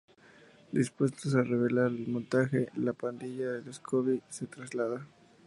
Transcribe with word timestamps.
Dispuestos 0.71 1.35
a 1.35 1.43
revelar 1.43 1.85
el 1.91 2.07
montaje, 2.07 2.69
la 2.75 2.91
pandilla 2.91 3.61
de 3.61 3.71
Scooby 3.71 4.23
se 4.29 4.47
traslada. 4.47 5.05